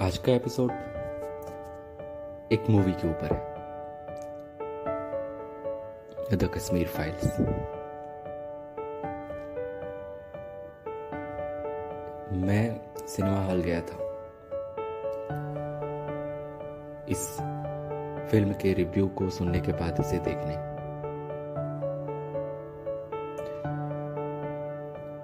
[0.00, 0.70] आज का एपिसोड
[2.52, 3.32] एक मूवी के ऊपर
[6.30, 7.40] है। द कश्मीर फाइल्स
[12.32, 13.96] मैं सिनेमा हॉल गया था।
[17.08, 17.28] इस
[18.30, 20.54] फ़िल्म के रिव्यू को सुनने के बाद इसे देखने।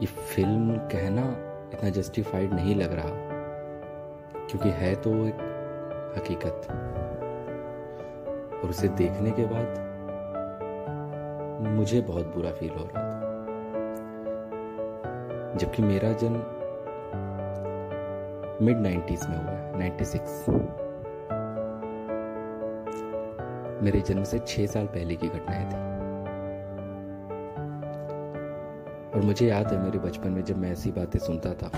[0.00, 1.22] ये फ़िल्म कहना
[1.72, 3.35] इतना जस्टिफाइड नहीं लग रहा।
[4.50, 5.34] क्योंकि है तो एक
[6.16, 6.66] हकीकत।
[8.64, 9.84] और उसे देखने के बाद
[11.68, 13.06] मुझे बहुत बुरा फील हो रहा था।
[15.56, 16.44] जबकि मेरा जन्म
[18.66, 20.44] मिड नाइन्टीज में हुआ है नाइन्टी सिक्स
[23.82, 25.76] मेरे जन्म से छह साल पहले की घटनाएँ थी।
[29.14, 31.70] और मुझे याद है, मेरे बचपन में जब मैं ऐसी बातें सुनता था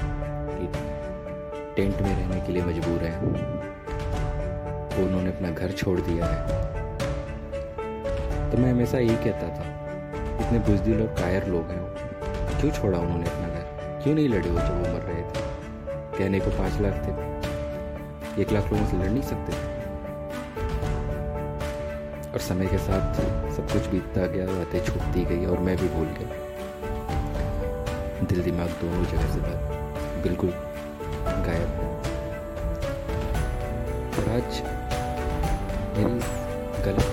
[1.78, 3.20] टेंट में रहने के लिए मजबूर हैं।
[4.96, 6.38] वो उन्होंने अपना घर छोड़ दिया है।
[8.50, 9.66] तो मैं हमेशा यही कहता था,
[10.46, 11.82] इतने बुजदिल और कायर लोग हैं
[12.60, 14.00] क्यों छोड़ा उन्होंने अपना घर?
[14.02, 15.40] क्यों नहीं लड़े वो जब वो मर रहे थे?
[16.18, 19.56] कहने को पाँच लाख थे। एक लाख लोगों से लड़ नहीं सकते। थे
[22.32, 23.14] और समय के साथ
[23.56, 26.28] सब कुछ बीतता गया, बातें छूटती गई और मैं भी भूल गया।
[28.26, 29.40] दिल दिमाग दोनों जगह से
[30.22, 30.52] बिल्कुल
[31.48, 31.78] गायब
[34.18, 34.58] और आज
[35.96, 36.18] मेरी
[36.84, 37.08] गलत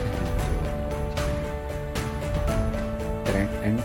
[3.65, 3.79] एंड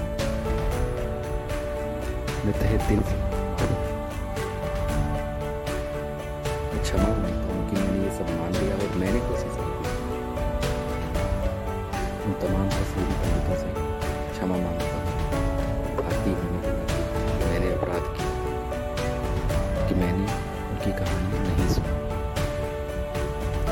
[2.44, 3.16] मैं तहे दिल से
[6.78, 7.39] क्षमा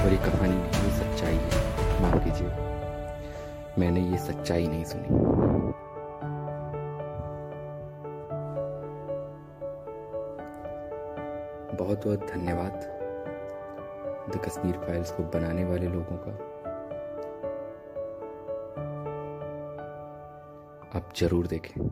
[0.09, 2.49] और ये कहानी नहीं, सच्चाई है। माफ़ कीजिए।
[3.79, 5.09] मैंने ये सच्चाई नहीं सुनी।
[11.77, 12.73] बहुत बहुत धन्यवाद।
[14.31, 16.33] द कश्मीर फाइल्स को बनाने वाले लोगों का।
[20.99, 21.89] आप ज़रूर देखें।